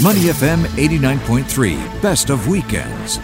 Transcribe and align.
Money 0.00 0.20
FM 0.20 0.62
89.3, 0.76 2.02
best 2.02 2.30
of 2.30 2.46
weekends. 2.46 3.16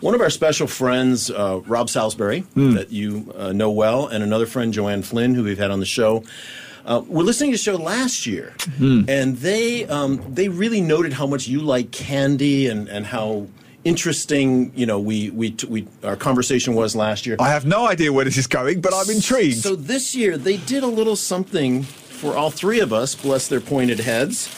One 0.00 0.14
of 0.14 0.20
our 0.20 0.28
special 0.28 0.66
friends, 0.66 1.30
uh, 1.30 1.60
Rob 1.66 1.88
Salisbury, 1.88 2.40
Hmm. 2.54 2.74
that 2.74 2.90
you 2.92 3.32
uh, 3.38 3.52
know 3.52 3.70
well, 3.70 4.06
and 4.06 4.22
another 4.22 4.44
friend, 4.44 4.72
Joanne 4.72 5.02
Flynn, 5.02 5.34
who 5.34 5.44
we've 5.44 5.56
had 5.58 5.70
on 5.70 5.80
the 5.80 5.86
show. 5.86 6.24
Uh, 6.84 7.00
we're 7.06 7.22
listening 7.22 7.52
to 7.52 7.54
the 7.56 7.62
show 7.62 7.76
last 7.76 8.26
year, 8.26 8.52
Hmm. 8.76 9.04
and 9.08 9.38
they 9.38 9.86
um, 9.86 10.20
they 10.28 10.48
really 10.48 10.80
noted 10.82 11.14
how 11.14 11.26
much 11.26 11.48
you 11.48 11.60
like 11.60 11.90
candy 11.92 12.66
and, 12.66 12.88
and 12.88 13.06
how 13.06 13.46
interesting 13.84 14.72
you 14.74 14.84
know 14.84 14.98
we 15.00 15.30
we, 15.30 15.52
t- 15.52 15.66
we 15.68 15.86
our 16.04 16.16
conversation 16.16 16.74
was 16.74 16.94
last 16.94 17.24
year. 17.24 17.36
I 17.40 17.48
have 17.48 17.64
no 17.64 17.86
idea 17.86 18.12
where 18.12 18.24
this 18.26 18.36
is 18.36 18.46
going, 18.46 18.80
but 18.82 18.92
I'm 18.92 19.08
intrigued. 19.08 19.58
So 19.62 19.74
this 19.74 20.14
year 20.14 20.36
they 20.36 20.58
did 20.58 20.82
a 20.82 20.86
little 20.88 21.16
something 21.16 21.84
for 21.84 22.36
all 22.36 22.50
three 22.50 22.80
of 22.80 22.92
us, 22.92 23.14
bless 23.14 23.48
their 23.48 23.60
pointed 23.60 24.00
heads. 24.00 24.48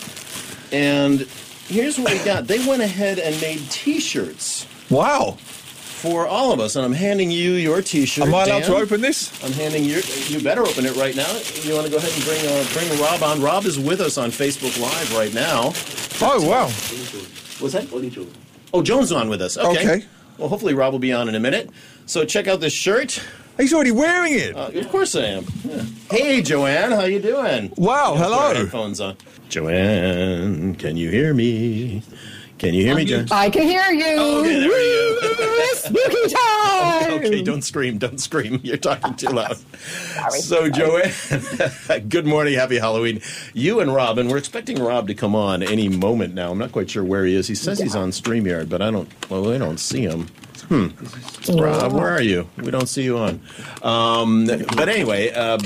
And 0.75 1.20
here's 1.69 2.01
what 2.01 2.12
we 2.12 2.19
got. 2.24 2.48
They 2.48 2.59
went 2.66 2.82
ahead 2.82 3.20
and 3.20 3.41
made 3.41 3.60
T-shirts 3.70 4.66
wow. 4.91 5.37
for 5.38 6.27
all 6.27 6.51
of 6.51 6.59
us, 6.59 6.74
and 6.74 6.84
I'm 6.84 6.92
handing 6.92 7.30
you 7.30 7.52
your 7.52 7.80
T-shirt. 7.80 8.27
Am 8.27 8.34
I 8.34 8.42
allowed 8.42 8.60
Dan. 8.60 8.70
to 8.70 8.77
open 8.79 9.01
this? 9.01 9.30
I'm 9.45 9.52
handing 9.52 9.84
you. 9.84 10.02
You 10.27 10.42
better 10.42 10.62
open 10.62 10.84
it 10.84 10.96
right 10.96 11.15
now. 11.15 11.30
You 11.62 11.74
want 11.74 11.87
to 11.87 11.92
go 11.92 11.98
ahead 11.98 12.12
and 12.12 12.24
bring 12.24 12.45
uh, 12.45 12.66
bring 12.73 13.01
Rob 13.01 13.23
on? 13.23 13.41
Rob 13.41 13.66
is 13.66 13.79
with 13.79 14.01
us 14.01 14.18
on 14.18 14.30
Facebook 14.30 14.77
Live 14.82 15.16
right 15.16 15.32
now. 15.32 15.73
Oh, 16.20 16.45
wow. 16.48 16.66
Was 17.62 17.73
that? 17.74 17.87
Oh, 18.73 18.82
Joan's 18.82 19.12
on 19.12 19.29
with 19.29 19.43
us. 19.43 19.56
Okay. 19.56 19.88
Okay. 19.88 20.06
Well, 20.38 20.48
hopefully 20.48 20.74
Rob 20.74 20.93
will 20.93 20.98
be 20.98 21.12
on 21.12 21.29
in 21.29 21.37
a 21.37 21.41
minute. 21.41 21.70
So 22.06 22.24
check 22.24 22.48
out 22.48 22.59
this 22.59 22.73
shirt. 22.73 23.23
He's 23.57 23.73
already 23.73 23.93
wearing 23.93 24.35
it. 24.35 24.57
Uh, 24.57 24.71
of 24.75 24.89
course 24.89 25.15
I 25.15 25.25
am. 25.27 25.47
Yeah. 25.65 25.83
Hey, 26.11 26.43
Joanne, 26.43 26.93
how 26.93 27.05
you 27.05 27.21
doing? 27.21 27.73
Wow, 27.77 28.15
hello. 28.17 28.53
headphones 28.55 29.01
on. 29.01 29.17
Joanne, 29.49 30.75
can 30.75 30.97
you 30.97 31.11
hear 31.11 31.33
me? 31.33 32.03
Can 32.59 32.75
you 32.75 32.85
hear 32.85 32.97
me, 32.97 33.05
Joanne? 33.05 33.29
I 33.30 33.51
can 33.51 33.63
hear 33.63 33.91
you. 33.91 34.19
Okay, 34.21 34.61
there 34.61 34.69
we 34.69 35.37
go. 35.37 35.74
Spooky 35.74 36.35
time. 36.35 37.13
Okay, 37.15 37.43
don't 37.43 37.63
scream, 37.63 37.99
don't 37.99 38.21
scream. 38.21 38.61
You're 38.65 38.77
talking 38.77 39.15
too 39.15 39.29
loud. 39.29 39.57
So, 40.30 40.68
Joanne, 40.68 41.13
good 42.09 42.27
morning, 42.27 42.55
happy 42.55 42.79
Halloween. 42.79 43.21
You 43.52 43.80
and 43.80 43.95
Rob, 43.95 44.18
and 44.18 44.30
we're 44.30 44.39
expecting 44.39 44.83
Rob 44.83 45.07
to 45.09 45.15
come 45.15 45.35
on 45.37 45.63
any 45.63 45.89
moment 45.89 46.35
now. 46.35 46.51
I'm 46.51 46.59
not 46.59 46.73
quite 46.73 46.91
sure 46.91 47.05
where 47.05 47.24
he 47.24 47.35
is. 47.37 47.46
He 47.46 47.55
says 47.55 47.79
he's 47.79 47.95
on 47.96 48.11
StreamYard, 48.11 48.68
but 48.68 48.83
I 48.83 48.91
don't, 48.91 49.09
well, 49.30 49.43
we 49.45 49.59
don't 49.59 49.79
see 49.79 50.02
him. 50.02 50.29
Hmm. 50.68 50.88
Rob, 51.59 51.93
where 51.93 52.09
are 52.09 52.23
you? 52.23 52.48
We 52.59 52.70
don't 52.70 52.88
see 52.88 53.02
you 53.04 53.18
on. 53.18 53.40
Um, 53.82 54.46
but 54.46 54.88
anyway, 54.88 55.30
um, 55.32 55.60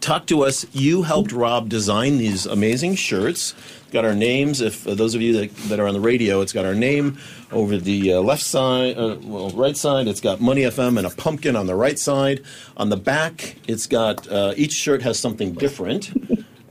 talk 0.00 0.26
to 0.26 0.42
us. 0.44 0.66
You 0.72 1.02
helped 1.02 1.32
Rob 1.32 1.68
design 1.68 2.18
these 2.18 2.46
amazing 2.46 2.96
shirts. 2.96 3.54
Got 3.92 4.04
our 4.04 4.14
names. 4.14 4.60
If 4.60 4.86
uh, 4.88 4.94
those 4.94 5.14
of 5.14 5.20
you 5.22 5.34
that, 5.40 5.54
that 5.68 5.78
are 5.78 5.86
on 5.86 5.94
the 5.94 6.00
radio, 6.00 6.40
it's 6.40 6.52
got 6.52 6.64
our 6.64 6.74
name 6.74 7.18
over 7.52 7.76
the 7.76 8.14
uh, 8.14 8.20
left 8.22 8.42
side, 8.42 8.96
uh, 8.96 9.16
well, 9.22 9.50
right 9.50 9.76
side. 9.76 10.08
It's 10.08 10.20
got 10.20 10.40
Money 10.40 10.62
FM 10.62 10.96
and 10.96 11.06
a 11.06 11.10
pumpkin 11.10 11.54
on 11.56 11.66
the 11.66 11.74
right 11.74 11.98
side. 11.98 12.42
On 12.78 12.88
the 12.88 12.96
back, 12.96 13.56
it's 13.68 13.86
got 13.86 14.26
uh, 14.28 14.54
each 14.56 14.72
shirt 14.72 15.02
has 15.02 15.18
something 15.18 15.52
different. 15.52 16.10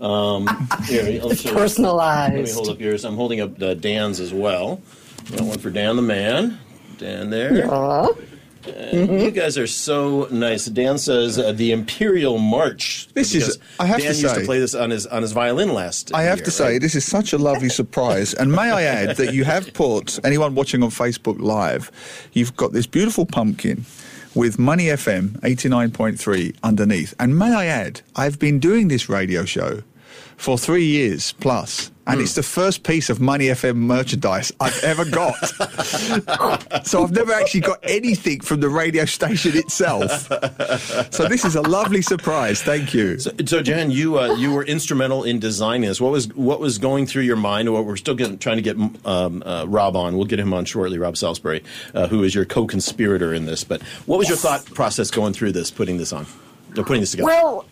Um, 0.01 0.47
here, 0.87 1.03
let 1.03 1.11
me- 1.13 1.19
let 1.21 1.29
me 1.29 1.35
show 1.35 1.49
you. 1.51 1.55
Personalized. 1.55 2.33
Let 2.33 2.43
me 2.45 2.51
hold 2.51 2.69
up 2.69 2.79
yours. 2.79 3.05
I'm 3.05 3.15
holding 3.15 3.39
up 3.39 3.61
uh, 3.61 3.75
Dan's 3.75 4.19
as 4.19 4.33
well. 4.33 4.81
Got 5.29 5.41
one 5.41 5.59
for 5.59 5.69
Dan 5.69 5.95
the 5.97 6.01
man. 6.01 6.57
Dan 7.01 7.29
there. 7.29 7.67
Aw. 7.69 8.07
You 8.93 9.31
guys 9.31 9.57
are 9.57 9.65
so 9.65 10.27
nice. 10.31 10.65
Dan 10.65 10.99
says 10.99 11.39
uh, 11.39 11.51
the 11.51 11.71
Imperial 11.71 12.37
March. 12.37 13.07
This 13.15 13.33
is- 13.33 13.57
I 13.79 13.87
have 13.87 13.97
Dan 14.01 14.13
to 14.13 14.17
used 14.21 14.33
say- 14.35 14.39
to 14.41 14.45
play 14.45 14.59
this 14.59 14.75
on 14.75 14.91
his 14.91 15.07
on 15.07 15.23
his 15.23 15.31
violin 15.31 15.73
last. 15.73 16.13
I 16.13 16.21
have 16.23 16.37
year, 16.37 16.45
to 16.45 16.51
say, 16.51 16.63
right? 16.73 16.81
this 16.81 16.93
is 16.93 17.03
such 17.03 17.33
a 17.33 17.39
lovely 17.39 17.69
surprise. 17.81 18.35
And 18.35 18.51
may 18.51 18.69
I 18.71 18.83
add 18.83 19.17
that 19.17 19.33
you 19.33 19.45
have 19.45 19.73
put, 19.73 20.23
anyone 20.23 20.53
watching 20.53 20.83
on 20.83 20.91
Facebook 20.91 21.39
Live, 21.39 21.89
you've 22.33 22.55
got 22.55 22.71
this 22.71 22.85
beautiful 22.85 23.25
pumpkin 23.25 23.83
with 24.35 24.59
Money 24.59 24.85
FM 24.85 25.39
89.3 25.41 26.55
underneath. 26.63 27.15
And 27.19 27.37
may 27.37 27.53
I 27.53 27.65
add, 27.65 28.01
I've 28.15 28.37
been 28.37 28.59
doing 28.59 28.87
this 28.89 29.09
radio 29.09 29.43
show 29.43 29.81
for 30.37 30.57
three 30.57 30.85
years 30.85 31.33
plus, 31.39 31.91
And 32.07 32.15
Hmm. 32.17 32.23
it's 32.23 32.33
the 32.33 32.43
first 32.43 32.81
piece 32.83 33.09
of 33.11 33.21
Money 33.21 33.45
FM 33.49 33.75
merchandise 33.75 34.51
I've 34.59 34.83
ever 34.83 35.05
got. 35.05 35.35
so 36.85 37.03
I've 37.03 37.11
never 37.11 37.31
actually 37.31 37.59
got 37.61 37.77
anything 37.83 38.41
from 38.41 38.59
the 38.59 38.69
radio 38.69 39.05
station 39.05 39.55
itself. 39.55 40.27
So 41.13 41.27
this 41.27 41.45
is 41.45 41.55
a 41.55 41.61
lovely 41.61 42.01
surprise. 42.01 42.61
Thank 42.63 42.93
you. 42.95 43.19
So, 43.19 43.31
so 43.45 43.61
Jan, 43.61 43.91
you 43.91 44.17
uh, 44.19 44.33
you 44.35 44.51
were 44.51 44.65
instrumental 44.65 45.23
in 45.23 45.39
designing 45.39 45.87
this. 45.87 46.01
What 46.01 46.11
was 46.11 46.27
what 46.35 46.59
was 46.59 46.79
going 46.79 47.05
through 47.05 47.23
your 47.23 47.37
mind? 47.37 47.69
Or 47.69 47.83
we're 47.83 47.95
still 47.97 48.15
getting, 48.15 48.39
trying 48.39 48.57
to 48.57 48.63
get 48.63 48.77
um, 49.05 49.43
uh, 49.45 49.65
Rob 49.67 49.95
on. 49.95 50.15
We'll 50.17 50.25
get 50.25 50.39
him 50.39 50.53
on 50.53 50.65
shortly. 50.65 50.97
Rob 50.97 51.15
Salisbury, 51.17 51.63
uh, 51.93 52.07
who 52.07 52.23
is 52.23 52.33
your 52.33 52.45
co-conspirator 52.45 53.31
in 53.33 53.45
this. 53.45 53.63
But 53.63 53.81
what 54.07 54.17
was 54.17 54.27
your 54.27 54.37
thought 54.37 54.65
process 54.73 55.11
going 55.11 55.33
through 55.33 55.51
this, 55.51 55.69
putting 55.71 55.97
this 55.97 56.11
on, 56.11 56.25
or 56.77 56.83
putting 56.83 57.01
this 57.01 57.11
together? 57.11 57.27
Well, 57.27 57.65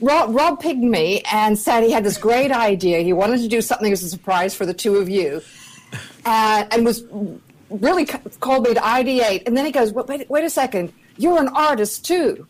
Rob, 0.00 0.34
Rob 0.34 0.60
pinged 0.60 0.90
me 0.90 1.22
and 1.32 1.58
said 1.58 1.82
he 1.82 1.90
had 1.90 2.04
this 2.04 2.18
great 2.18 2.50
idea. 2.50 3.00
He 3.00 3.12
wanted 3.12 3.40
to 3.40 3.48
do 3.48 3.60
something 3.60 3.92
as 3.92 4.02
a 4.02 4.08
surprise 4.08 4.54
for 4.54 4.66
the 4.66 4.74
two 4.74 4.96
of 4.96 5.08
you, 5.08 5.42
and, 6.24 6.72
and 6.72 6.84
was 6.84 7.04
really 7.70 8.04
called 8.04 8.64
me 8.64 8.74
to 8.74 8.80
ideate. 8.80 9.44
And 9.46 9.56
then 9.56 9.64
he 9.64 9.72
goes, 9.72 9.92
"Wait, 9.92 10.06
wait, 10.06 10.30
wait 10.30 10.44
a 10.44 10.50
second, 10.50 10.92
you're 11.16 11.40
an 11.40 11.48
artist 11.48 12.04
too." 12.04 12.46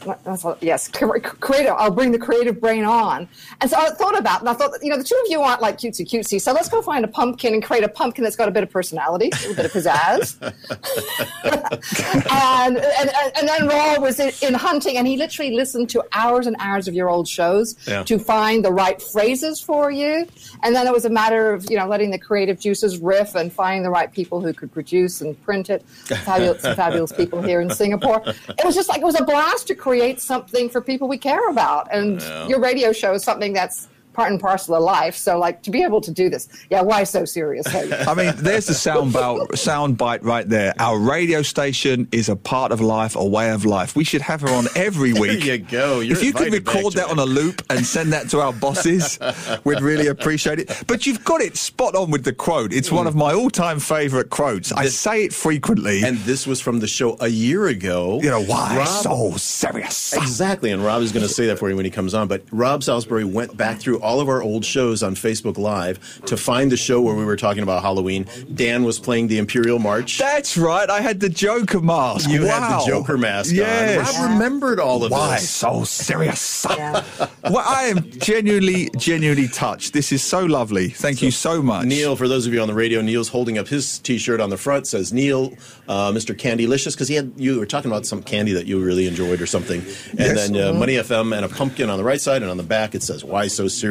Thought, 0.00 0.58
yes, 0.62 0.88
creative. 0.88 1.74
I'll 1.76 1.90
bring 1.90 2.10
the 2.10 2.18
creative 2.18 2.58
brain 2.58 2.84
on. 2.84 3.28
And 3.60 3.70
so 3.70 3.76
I 3.78 3.90
thought 3.90 4.18
about, 4.18 4.36
it, 4.36 4.40
and 4.40 4.48
I 4.48 4.54
thought, 4.54 4.70
you 4.82 4.88
know, 4.88 4.96
the 4.96 5.04
two 5.04 5.14
of 5.24 5.30
you 5.30 5.40
aren't 5.42 5.60
like 5.60 5.76
cutesy 5.76 6.06
cutesy, 6.08 6.40
so 6.40 6.52
let's 6.52 6.70
go 6.70 6.80
find 6.80 7.04
a 7.04 7.08
pumpkin 7.08 7.52
and 7.52 7.62
create 7.62 7.84
a 7.84 7.88
pumpkin 7.88 8.24
that's 8.24 8.36
got 8.36 8.48
a 8.48 8.50
bit 8.50 8.62
of 8.62 8.70
personality, 8.70 9.30
a 9.50 9.54
bit 9.54 9.66
of 9.66 9.72
pizzazz. 9.72 10.36
and, 12.32 12.76
and 12.78 13.10
and 13.36 13.48
then 13.48 13.68
Rob 13.68 14.00
was 14.02 14.18
in, 14.20 14.32
in 14.42 14.54
hunting, 14.54 14.96
and 14.96 15.06
he 15.06 15.16
literally 15.18 15.54
listened 15.54 15.90
to 15.90 16.02
hours 16.12 16.46
and 16.46 16.56
hours 16.60 16.88
of 16.88 16.94
your 16.94 17.10
old 17.10 17.28
shows 17.28 17.76
Yeah. 17.86 18.02
to 18.04 18.18
find 18.18 18.64
the 18.64 18.72
right 18.72 19.00
phrases 19.00 19.60
for 19.60 19.90
you. 19.90 20.26
And 20.62 20.74
then 20.74 20.86
it 20.86 20.92
was 20.92 21.04
a 21.04 21.10
matter 21.10 21.52
of 21.52 21.70
you 21.70 21.76
know 21.76 21.86
letting 21.86 22.10
the 22.10 22.18
creative 22.18 22.58
juices 22.58 22.98
riff 22.98 23.34
and 23.34 23.52
finding 23.52 23.82
the 23.82 23.90
right 23.90 24.10
people 24.10 24.40
who 24.40 24.52
could 24.54 24.72
produce 24.72 25.20
and 25.20 25.40
print 25.42 25.68
it. 25.68 25.82
Fabulous, 26.24 26.62
fabulous 26.62 27.12
people 27.12 27.42
here 27.42 27.60
in 27.60 27.68
Singapore. 27.70 28.22
It 28.26 28.64
was 28.64 28.74
just 28.74 28.88
like 28.88 29.00
it 29.02 29.04
was 29.04 29.18
a 29.20 29.24
blast 29.24 29.66
to 29.68 29.74
create 29.74 29.89
something 30.20 30.68
for 30.68 30.80
people 30.80 31.08
we 31.08 31.18
care 31.18 31.48
about, 31.48 31.88
and 31.92 32.22
your 32.48 32.60
radio 32.60 32.92
show 32.92 33.12
is 33.14 33.24
something 33.24 33.52
that's 33.52 33.88
part 34.12 34.30
and 34.30 34.40
parcel 34.40 34.74
of 34.74 34.82
life. 34.82 35.16
So 35.16 35.38
like 35.38 35.62
to 35.62 35.70
be 35.70 35.82
able 35.82 36.00
to 36.00 36.10
do 36.10 36.28
this, 36.30 36.48
yeah. 36.70 36.82
Why 36.82 37.04
so 37.04 37.24
serious? 37.24 37.66
I 37.74 38.14
mean, 38.14 38.32
there's 38.36 38.66
the 38.66 38.74
sound, 38.74 39.12
bout, 39.12 39.56
sound 39.58 39.96
bite 39.98 40.22
right 40.24 40.48
there. 40.48 40.74
Our 40.78 40.98
radio 40.98 41.42
station 41.42 42.08
is 42.12 42.28
a 42.28 42.36
part 42.36 42.72
of 42.72 42.80
life, 42.80 43.16
a 43.16 43.24
way 43.24 43.50
of 43.50 43.64
life. 43.64 43.94
We 43.96 44.04
should 44.04 44.22
have 44.22 44.40
her 44.42 44.48
on 44.48 44.66
every 44.74 45.12
there 45.20 45.22
week. 45.22 45.44
you 45.44 45.58
go. 45.58 46.00
You're 46.00 46.16
if 46.16 46.24
you 46.24 46.32
could 46.32 46.52
record 46.52 46.94
that 46.94 47.08
Jan. 47.08 47.18
on 47.18 47.28
a 47.28 47.30
loop 47.30 47.62
and 47.70 47.84
send 47.86 48.12
that 48.12 48.28
to 48.30 48.40
our 48.40 48.52
bosses, 48.52 49.18
we'd 49.64 49.80
really 49.80 50.08
appreciate 50.08 50.58
it. 50.58 50.84
But 50.86 51.06
you've 51.06 51.24
got 51.24 51.40
it 51.40 51.56
spot 51.56 51.94
on 51.94 52.10
with 52.10 52.24
the 52.24 52.32
quote. 52.32 52.72
It's 52.72 52.90
one 52.90 53.06
of 53.06 53.14
my 53.14 53.32
all-time 53.32 53.78
favourite 53.80 54.30
quotes. 54.30 54.72
I 54.72 54.86
say 54.86 55.24
it 55.24 55.32
frequently. 55.32 56.02
And 56.04 56.18
this 56.18 56.46
was 56.46 56.60
from 56.60 56.80
the 56.80 56.86
show 56.86 57.16
a 57.20 57.28
year 57.28 57.68
ago. 57.68 58.20
you 58.22 58.30
know 58.30 58.42
why 58.42 58.76
Rob- 58.78 58.88
so 58.88 59.36
serious? 59.36 60.12
Exactly, 60.14 60.70
and 60.70 60.84
Rob 60.84 61.02
is 61.02 61.12
going 61.12 61.26
to 61.26 61.32
say 61.32 61.46
that 61.46 61.58
for 61.58 61.68
you 61.70 61.76
when 61.76 61.84
he 61.84 61.90
comes 61.90 62.14
on. 62.14 62.28
But 62.28 62.42
Rob 62.50 62.82
Salisbury 62.82 63.24
went 63.24 63.56
back 63.56 63.78
through 63.78 63.99
all 64.02 64.20
of 64.20 64.28
our 64.28 64.42
old 64.42 64.64
shows 64.64 65.02
on 65.02 65.14
Facebook 65.14 65.58
Live 65.58 66.20
to 66.26 66.36
find 66.36 66.70
the 66.70 66.76
show 66.76 67.00
where 67.00 67.14
we 67.14 67.24
were 67.24 67.36
talking 67.36 67.62
about 67.62 67.82
Halloween. 67.82 68.26
Dan 68.54 68.84
was 68.84 68.98
playing 68.98 69.28
the 69.28 69.38
Imperial 69.38 69.78
March. 69.78 70.18
That's 70.18 70.56
right. 70.56 70.88
I 70.88 71.00
had 71.00 71.20
the 71.20 71.28
Joker 71.28 71.80
mask. 71.80 72.28
you 72.30 72.42
wow. 72.46 72.60
had 72.60 72.80
the 72.80 72.86
Joker 72.86 73.18
mask 73.18 73.52
yes. 73.54 74.16
on. 74.16 74.22
Rob 74.22 74.32
remembered 74.32 74.80
all 74.80 75.04
of 75.04 75.12
Why 75.12 75.36
this. 75.38 75.62
Why 75.62 75.70
so 75.72 75.84
serious? 75.84 76.66
Yeah. 76.68 77.04
well, 77.44 77.64
I 77.66 77.84
am 77.84 78.10
genuinely, 78.10 78.90
genuinely 78.96 79.48
touched. 79.48 79.92
This 79.92 80.12
is 80.12 80.22
so 80.22 80.44
lovely. 80.44 80.88
Thank 80.88 81.22
you 81.22 81.30
so 81.30 81.62
much. 81.62 81.86
Neil, 81.86 82.16
for 82.16 82.28
those 82.28 82.46
of 82.46 82.52
you 82.54 82.60
on 82.60 82.68
the 82.68 82.74
radio, 82.74 83.00
Neil's 83.02 83.28
holding 83.28 83.58
up 83.58 83.68
his 83.68 83.98
T-shirt 83.98 84.40
on 84.40 84.50
the 84.50 84.56
front. 84.56 84.86
Says 84.86 85.12
Neil, 85.12 85.52
uh, 85.88 86.10
Mr. 86.12 86.34
Candylicious, 86.34 86.94
because 86.94 87.08
he 87.08 87.14
had 87.14 87.32
you 87.36 87.58
were 87.58 87.66
talking 87.66 87.90
about 87.90 88.06
some 88.06 88.22
candy 88.22 88.52
that 88.52 88.66
you 88.66 88.80
really 88.82 89.06
enjoyed 89.06 89.40
or 89.40 89.46
something, 89.46 89.80
and 89.80 90.18
Yes. 90.18 90.48
then 90.48 90.56
uh, 90.56 90.72
Money 90.72 90.94
FM 90.94 91.34
and 91.36 91.44
a 91.44 91.48
pumpkin 91.48 91.90
on 91.90 91.98
the 91.98 92.04
right 92.04 92.20
side, 92.20 92.42
and 92.42 92.50
on 92.50 92.56
the 92.56 92.62
back 92.62 92.94
it 92.94 93.02
says 93.02 93.24
"Why 93.24 93.46
so 93.46 93.68
serious?" 93.68 93.89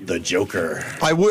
The 0.00 0.18
Joker. 0.18 0.84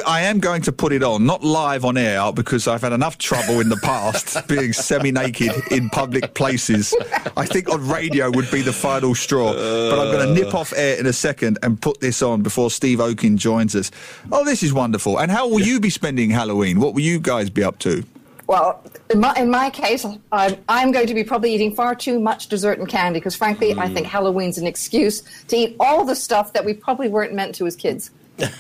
I 0.06 0.22
am 0.22 0.40
going 0.40 0.62
to 0.64 0.72
put 0.72 0.94
it 0.94 1.04
on, 1.04 1.26
not 1.26 1.44
live 1.44 1.86
on 1.86 1.98
air, 1.98 2.32
because 2.32 2.68
I've 2.68 2.82
had 2.82 2.94
enough 2.94 3.18
trouble 3.18 3.60
in 3.60 3.70
the 3.70 3.78
past 3.78 4.48
being 4.48 4.74
semi-naked 4.74 5.52
in 5.72 5.90
public 5.90 6.34
places. 6.34 6.94
I 7.36 7.46
think 7.46 7.70
on 7.70 7.88
radio 7.88 8.30
would 8.32 8.50
be 8.52 8.62
the 8.62 8.74
final 8.74 9.16
straw. 9.16 9.54
but 9.54 10.00
I'm 10.00 10.12
going 10.12 10.28
to 10.28 10.32
uh. 10.32 10.46
nip 10.46 10.54
off 10.54 10.74
air 10.74 11.00
in 11.00 11.06
a 11.06 11.14
second 11.14 11.60
and 11.64 11.82
put 11.82 12.00
this 12.00 12.22
on 12.22 12.44
before 12.44 12.72
Steve 12.72 13.00
Okin 13.00 13.38
joins 13.38 13.76
us. 13.76 13.92
Oh, 14.32 14.46
this 14.46 14.64
is 14.64 14.74
wonderful. 14.74 15.20
And 15.20 15.32
how 15.32 15.48
will 15.48 15.62
you 15.62 15.80
be 15.80 15.90
spending 15.90 16.30
Halloween? 16.30 16.80
What 16.80 16.94
will 16.94 17.02
you 17.02 17.20
guys 17.20 17.50
be 17.50 17.64
up 17.64 17.80
to? 17.80 18.04
Well, 18.48 18.82
in 19.10 19.20
my, 19.20 19.34
in 19.36 19.50
my 19.52 19.70
case, 19.70 20.06
I'm, 20.32 20.56
I'm 20.70 20.92
going 20.94 21.08
to 21.08 21.14
be 21.14 21.24
probably 21.24 21.54
eating 21.54 21.76
far 21.76 21.94
too 21.96 22.18
much 22.20 22.48
dessert 22.48 22.80
and 22.80 22.88
candy 22.88 23.20
because, 23.20 23.36
frankly, 23.36 23.74
I 23.78 23.90
think 23.94 24.08
Halloween's 24.08 24.58
an 24.58 24.66
excuse 24.66 25.22
to 25.50 25.56
eat 25.58 25.76
all 25.82 26.06
the 26.06 26.16
stuff 26.16 26.54
that 26.54 26.64
we 26.64 26.74
probably 26.74 27.10
weren't 27.10 27.34
meant 27.34 27.56
to 27.56 27.66
as 27.68 27.76
kids. 27.76 28.10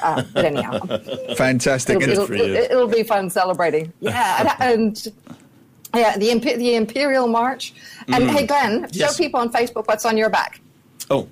Uh, 0.03 0.23
but 0.33 0.43
anyhow, 0.43 0.79
Fantastic. 1.37 1.97
it'll, 2.01 2.09
it'll, 2.11 2.27
for 2.27 2.35
you. 2.35 2.43
it- 2.43 2.71
it'll 2.71 2.87
be 2.87 3.03
fun 3.03 3.29
celebrating. 3.29 3.93
Yeah, 4.01 4.55
and, 4.59 5.07
and 5.13 5.13
yeah, 5.95 6.17
the 6.17 6.33
the 6.57 6.75
Imperial 6.75 7.27
March. 7.27 7.73
And 8.07 8.29
hey, 8.29 8.45
Glenn, 8.45 8.83
Mm. 8.83 8.89
Yes. 8.91 9.15
show 9.15 9.23
people 9.23 9.39
on 9.39 9.51
Facebook 9.53 9.87
what's 9.87 10.03
on 10.05 10.17
your 10.17 10.29
back. 10.29 10.59
Oh, 11.09 11.27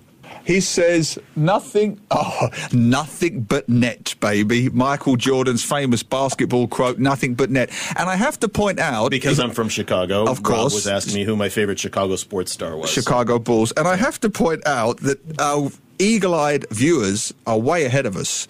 He 0.46 0.60
says 0.62 1.18
nothing, 1.36 2.00
oh, 2.12 2.50
nothing 2.72 3.42
but 3.42 3.68
net, 3.68 4.14
baby. 4.20 4.70
Michael 4.70 5.16
Jordan's 5.16 5.64
famous 5.64 6.04
basketball 6.04 6.68
quote, 6.68 7.00
nothing 7.00 7.34
but 7.34 7.50
net. 7.50 7.72
And 7.98 8.08
I 8.10 8.16
have 8.16 8.40
to 8.42 8.48
point 8.48 8.80
out. 8.80 9.10
because 9.12 9.40
I'm 9.40 9.52
from 9.52 9.70
Chicago. 9.70 10.26
Of 10.26 10.44
course. 10.44 10.58
Rob 10.58 10.74
was 10.74 10.88
asking 10.88 11.16
me 11.16 11.24
who 11.24 11.36
my 11.36 11.50
favorite 11.50 11.80
Chicago 11.80 12.16
sports 12.16 12.52
star 12.52 12.78
was. 12.78 12.92
Chicago 12.92 13.40
Bulls. 13.40 13.74
And 13.76 13.88
I 13.88 13.96
have 13.96 14.20
to 14.22 14.30
point 14.30 14.66
out 14.68 14.98
that 14.98 15.20
our 15.40 15.72
eagle 15.98 16.36
eyed 16.36 16.66
viewers 16.70 17.34
are 17.48 17.58
way 17.58 17.86
ahead 17.86 18.06
of 18.06 18.16
us. 18.16 18.48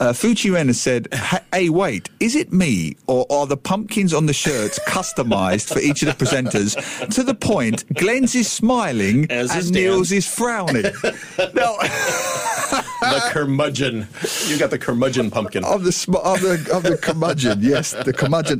Uh, 0.00 0.14
Fujiren 0.14 0.68
has 0.68 0.80
said, 0.80 1.12
hey, 1.52 1.68
wait, 1.68 2.08
is 2.20 2.34
it 2.34 2.50
me 2.54 2.96
or 3.06 3.26
are 3.30 3.46
the 3.46 3.56
pumpkins 3.58 4.14
on 4.14 4.24
the 4.24 4.32
shirts 4.32 4.78
customized 4.88 5.70
for 5.70 5.78
each 5.78 6.02
of 6.02 6.08
the 6.08 6.24
presenters 6.24 6.74
to 7.14 7.22
the 7.22 7.34
point 7.34 7.84
Glenn's 7.94 8.34
is 8.34 8.50
smiling 8.50 9.30
As 9.30 9.50
and 9.50 9.60
is 9.60 9.70
Dan. 9.70 9.82
Neil's 9.82 10.10
is 10.10 10.26
frowning? 10.26 10.84
now, 11.54 11.76
the 13.02 13.28
curmudgeon. 13.30 14.08
You 14.46 14.58
got 14.58 14.70
the 14.70 14.78
curmudgeon 14.78 15.30
pumpkin. 15.30 15.64
of 15.64 15.84
the, 15.84 15.92
sm- 15.92 16.14
of 16.16 16.40
the, 16.40 16.66
of 16.72 16.82
the 16.82 16.96
curmudgeon, 16.96 17.58
yes, 17.60 17.92
the 17.92 18.14
curmudgeon 18.14 18.58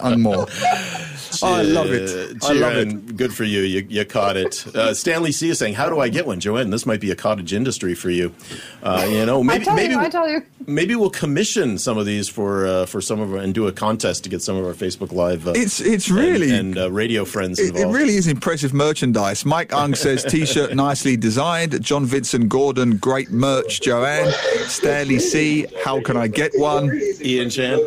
Ungmore. 1.42 1.58
I 1.58 1.62
love 1.62 1.92
it. 1.92 2.10
I 2.42 2.52
love 2.52 2.76
it. 2.76 2.88
Jiren, 2.88 3.16
Good 3.16 3.34
for 3.34 3.44
you. 3.44 3.60
You, 3.60 3.86
you 3.88 4.04
caught 4.04 4.36
it. 4.36 4.66
Uh, 4.74 4.94
Stanley 4.94 5.32
C 5.32 5.50
is 5.50 5.58
saying, 5.58 5.74
"How 5.74 5.88
do 5.88 6.00
I 6.00 6.08
get 6.08 6.26
one, 6.26 6.40
Joanne? 6.40 6.70
This 6.70 6.86
might 6.86 7.00
be 7.00 7.10
a 7.10 7.16
cottage 7.16 7.52
industry 7.52 7.94
for 7.94 8.10
you. 8.10 8.34
Uh, 8.82 9.06
you 9.10 9.24
know, 9.26 9.42
maybe 9.44 9.62
I 9.62 9.64
tell 9.64 9.74
maybe 9.76 9.94
you, 9.94 10.00
I 10.00 10.08
tell 10.08 10.28
you. 10.28 10.42
maybe 10.66 10.94
we'll 10.94 11.10
commission 11.10 11.78
some 11.78 11.98
of 11.98 12.06
these 12.06 12.28
for 12.28 12.66
uh, 12.66 12.86
for 12.86 13.00
some 13.00 13.20
of 13.20 13.32
our, 13.32 13.38
and 13.38 13.54
do 13.54 13.66
a 13.66 13.72
contest 13.72 14.24
to 14.24 14.30
get 14.30 14.42
some 14.42 14.56
of 14.56 14.64
our 14.64 14.72
Facebook 14.74 15.12
Live. 15.12 15.46
Uh, 15.48 15.52
It's 15.56 15.80
it's 15.80 16.10
really 16.10 16.50
and, 16.50 16.76
uh, 16.78 16.90
radio 16.90 17.24
friends 17.24 17.58
It, 17.58 17.76
it 17.76 17.86
really 17.86 18.16
is 18.16 18.26
impressive 18.26 18.72
merchandise. 18.72 19.44
Mike 19.44 19.72
Ung 19.72 19.94
says 19.94 20.24
T-shirt 20.24 20.74
nicely 20.74 21.16
designed. 21.16 21.80
John 21.82 22.04
Vincent 22.06 22.48
Gordon, 22.48 22.96
great 22.96 23.30
merch. 23.30 23.80
Joanne, 23.80 24.30
Stanley 24.66 25.18
C. 25.18 25.66
How 25.84 26.00
can 26.02 26.16
I 26.16 26.28
get 26.28 26.52
one? 26.56 26.90
Ian 27.22 27.50
Chan. 27.50 27.78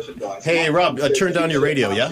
Hey, 0.44 0.68
Rob, 0.68 1.00
uh, 1.00 1.08
turn 1.08 1.32
down 1.32 1.48
your 1.48 1.62
radio, 1.62 1.90
yeah? 1.90 2.10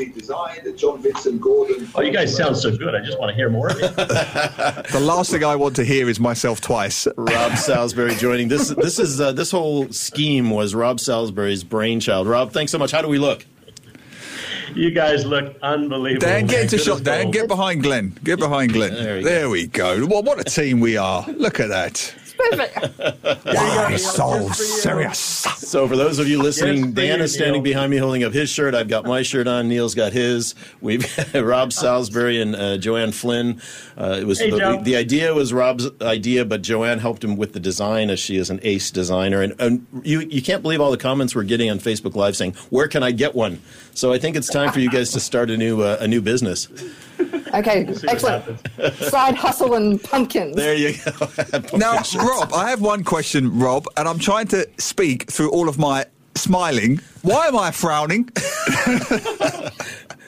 Oh, 1.95 2.01
you 2.01 2.11
guys 2.11 2.35
sound 2.35 2.57
so 2.57 2.75
good. 2.75 2.95
I 2.95 3.05
just 3.05 3.19
want 3.19 3.29
to 3.29 3.35
hear 3.35 3.51
more 3.51 3.69
of 3.69 3.77
it. 3.79 3.93
The 4.93 5.01
last 5.01 5.31
thing 5.31 5.45
I 5.45 5.55
want 5.55 5.77
to 5.77 5.85
hear 5.85 6.09
is 6.09 6.19
myself 6.19 6.63
twice. 6.63 7.07
Rob 7.17 7.57
Salisbury 7.59 8.15
joining. 8.15 8.49
This 8.49 8.69
this 8.71 8.99
is 8.99 9.21
uh, 9.21 9.33
this 9.33 9.51
whole 9.51 9.89
scheme 9.93 10.49
was 10.49 10.75
Rob 10.75 10.99
Salisbury's 10.99 11.63
brainchild. 11.63 12.27
Rob, 12.27 12.53
thanks 12.53 12.73
so 12.73 12.79
much. 12.79 12.91
How 12.91 13.03
do 13.03 13.09
we 13.09 13.19
look? 13.19 13.45
You 14.75 14.91
guys 14.91 15.27
look 15.27 15.55
unbelievable. 15.63 16.27
Dan, 16.27 16.47
get 16.47 16.63
into 16.63 16.79
shot. 16.79 17.03
Dan, 17.03 17.31
get 17.31 17.49
behind 17.49 17.83
Glenn. 17.83 18.19
Get 18.25 18.39
behind 18.39 18.73
Glenn. 18.73 18.95
There 18.95 19.17
we 19.17 19.23
There 19.23 19.51
we 19.51 19.67
go. 19.67 20.07
What, 20.07 20.25
what 20.25 20.41
a 20.41 20.45
team 20.45 20.81
we 20.81 20.97
are. 20.97 21.27
Look 21.29 21.61
at 21.61 21.69
that. 21.69 22.15
Perfect. 22.51 23.45
Why 23.45 23.97
so 23.97 24.49
serious? 24.51 25.19
So, 25.19 25.87
for 25.89 25.97
those 25.97 26.19
of 26.19 26.29
you 26.29 26.43
listening, 26.43 26.93
Dan 26.93 27.19
please, 27.19 27.25
is 27.25 27.35
standing 27.35 27.63
Neil. 27.63 27.63
behind 27.63 27.91
me 27.91 27.97
holding 27.99 28.25
up 28.25 28.33
his 28.33 28.51
shirt. 28.51 28.75
I've 28.75 28.89
got 28.89 29.05
my 29.05 29.23
shirt 29.23 29.47
on. 29.47 29.69
Neil's 29.69 29.95
got 29.95 30.13
his. 30.13 30.55
We've 30.81 31.07
Rob 31.35 31.73
Salisbury 31.73 32.41
and 32.41 32.55
uh, 32.57 32.77
Joanne 32.79 33.13
Flynn. 33.13 33.61
Uh, 33.97 34.19
it 34.21 34.27
was 34.27 34.41
Hey, 34.41 34.51
the, 34.51 34.81
the 34.83 34.97
idea 34.97 35.33
was 35.35 35.53
Rob's 35.53 35.89
idea, 36.01 36.45
but 36.45 36.63
Joanne 36.63 36.99
helped 36.99 37.23
him 37.23 37.37
with 37.37 37.53
the 37.53 37.61
design 37.61 38.11
as 38.11 38.19
she 38.19 38.37
is 38.37 38.51
an 38.51 38.61
ace 38.63 38.91
designer. 38.91 39.43
And, 39.43 39.55
and 39.61 39.87
you 40.03 40.21
you 40.21 40.43
can't 40.43 40.63
believe 40.63 40.81
all 40.81 40.91
the 40.91 40.97
comments 40.97 41.35
we're 41.35 41.45
getting 41.45 41.71
on 41.71 41.79
Facebook 41.79 42.15
Live 42.15 42.37
saying, 42.37 42.55
"Where 42.71 42.89
can 42.89 43.03
I 43.03 43.13
get 43.13 43.35
one?" 43.35 43.61
So 43.95 44.13
I 44.13 44.19
think 44.19 44.37
it's 44.37 44.49
time 44.49 44.73
for 44.73 44.81
you 44.81 44.91
guys 44.91 45.13
to 45.13 45.21
start 45.21 45.51
a 45.51 45.57
new 45.57 45.83
uh, 45.83 45.99
a 46.01 46.09
new 46.09 46.21
business. 46.21 46.69
Okay, 47.55 47.85
See 47.95 48.07
what 48.07 48.15
excellent. 48.15 48.45
happens. 48.67 48.97
Side 49.09 49.35
hustle 49.35 49.75
and 49.75 50.03
pumpkins. 50.03 50.57
There 50.57 50.75
you 50.75 50.95
go. 51.05 51.29
Now, 51.77 52.03
Rob, 52.17 52.53
I 52.55 52.71
have 52.71 52.81
one 52.81 53.05
question, 53.05 53.59
Rob, 53.59 53.87
and 53.97 54.09
I'm 54.09 54.19
trying 54.19 54.47
to 54.49 54.69
speak 54.79 55.31
through 55.31 55.51
all 55.51 55.69
of 55.69 55.79
my 55.79 56.07
smiling. 56.35 56.99
Why 57.23 57.47
am 57.49 57.57
I 57.59 57.71
frowning? 57.71 58.29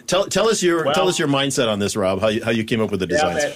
Tell, 0.06 0.26
tell 0.26 0.48
us 0.50 0.62
your 0.62 0.84
Well- 0.84 0.94
tell 0.94 1.08
us 1.08 1.18
your 1.18 1.28
mindset 1.28 1.66
on 1.66 1.78
this, 1.78 1.96
Rob. 1.96 2.20
How 2.20 2.28
you, 2.28 2.44
how 2.44 2.50
you 2.50 2.62
came 2.62 2.80
up 2.82 2.90
with 2.90 3.00
the 3.00 3.06
Yeah, 3.06 3.24
designs? 3.34 3.42
man. 3.44 3.52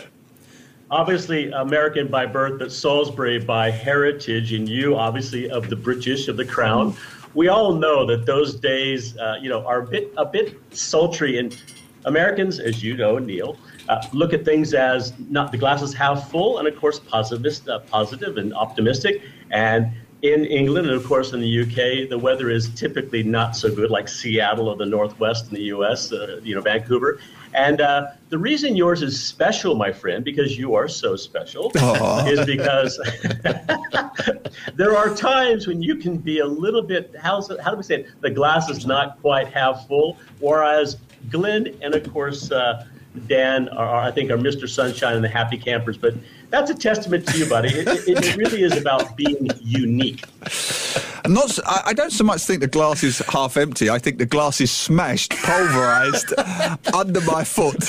Obviously, 0.90 1.50
American 1.50 2.08
by 2.08 2.24
birth, 2.24 2.58
but 2.58 2.72
Salisbury 2.72 3.38
by 3.38 3.70
heritage, 3.70 4.54
and 4.54 4.66
you, 4.66 4.96
obviously, 4.96 5.50
of 5.50 5.68
the 5.68 5.76
British, 5.76 6.26
of 6.28 6.38
the 6.38 6.46
crown. 6.46 6.96
We 7.34 7.48
all 7.48 7.74
know 7.74 8.06
that 8.06 8.24
those 8.24 8.54
days, 8.54 9.14
uh, 9.18 9.36
you 9.42 9.50
know, 9.50 9.62
are 9.66 9.82
a 9.82 9.86
bit 9.86 10.10
a 10.16 10.24
bit 10.24 10.58
sultry, 10.70 11.36
and 11.38 11.54
Americans, 12.08 12.58
as 12.58 12.82
you 12.82 12.96
know, 12.96 13.18
Neil, 13.18 13.56
uh, 13.88 14.02
look 14.12 14.32
at 14.32 14.44
things 14.44 14.74
as 14.74 15.12
not 15.30 15.52
the 15.52 15.58
glass 15.58 15.82
is 15.82 15.94
half 15.94 16.30
full, 16.30 16.58
and 16.58 16.66
of 16.66 16.76
course, 16.76 16.98
positivist, 16.98 17.68
uh, 17.68 17.78
positive 17.80 18.36
and 18.38 18.52
optimistic. 18.54 19.22
And 19.50 19.92
in 20.22 20.44
England, 20.46 20.88
and 20.88 20.96
of 20.96 21.04
course 21.04 21.32
in 21.32 21.40
the 21.40 21.60
UK, 21.62 22.08
the 22.08 22.18
weather 22.18 22.50
is 22.50 22.70
typically 22.70 23.22
not 23.22 23.54
so 23.54 23.72
good, 23.72 23.90
like 23.90 24.08
Seattle 24.08 24.68
or 24.68 24.76
the 24.76 24.86
Northwest 24.86 25.48
in 25.48 25.54
the 25.54 25.62
US, 25.74 26.12
uh, 26.12 26.40
you 26.42 26.54
know, 26.54 26.60
Vancouver. 26.60 27.20
And 27.54 27.80
uh, 27.80 28.08
the 28.28 28.38
reason 28.38 28.76
yours 28.76 29.02
is 29.02 29.22
special, 29.22 29.74
my 29.74 29.92
friend, 29.92 30.24
because 30.24 30.58
you 30.58 30.74
are 30.74 30.88
so 30.88 31.14
special, 31.14 31.70
is 32.26 32.44
because 32.44 32.98
there 34.74 34.96
are 34.96 35.14
times 35.14 35.66
when 35.66 35.80
you 35.82 35.96
can 35.96 36.18
be 36.18 36.40
a 36.40 36.46
little 36.46 36.82
bit, 36.82 37.14
how's 37.20 37.48
it, 37.50 37.60
how 37.60 37.70
do 37.70 37.76
we 37.76 37.82
say 37.84 38.00
it? 38.00 38.20
The 38.20 38.30
glass 38.30 38.68
is 38.68 38.86
not 38.86 39.20
quite 39.20 39.48
half 39.48 39.86
full, 39.86 40.18
whereas 40.40 40.96
Glenn 41.30 41.76
and, 41.82 41.94
of 41.94 42.12
course, 42.12 42.50
uh, 42.50 42.86
Dan 43.26 43.68
are, 43.70 43.96
I 43.96 44.10
think, 44.10 44.30
are 44.30 44.36
Mr. 44.36 44.68
Sunshine 44.68 45.16
and 45.16 45.24
the 45.24 45.28
Happy 45.28 45.58
Campers. 45.58 45.96
But 45.96 46.14
that's 46.50 46.70
a 46.70 46.74
testament 46.74 47.26
to 47.28 47.38
you, 47.38 47.48
buddy. 47.48 47.68
It, 47.68 47.88
it, 47.88 48.24
it 48.24 48.36
really 48.36 48.62
is 48.62 48.76
about 48.76 49.16
being 49.16 49.48
unique. 49.60 50.24
I'm 51.28 51.34
not. 51.34 51.44
s- 51.50 51.60
I, 51.66 51.82
I 51.86 51.92
don't 51.92 52.10
so 52.10 52.24
much 52.24 52.42
think 52.42 52.60
the 52.60 52.66
glass 52.66 53.04
is 53.04 53.18
half 53.28 53.56
empty. 53.56 53.90
I 53.90 53.98
think 53.98 54.18
the 54.18 54.26
glass 54.26 54.60
is 54.60 54.70
smashed, 54.70 55.30
pulverized 55.42 56.32
under 56.94 57.20
my 57.20 57.44
foot. 57.44 57.88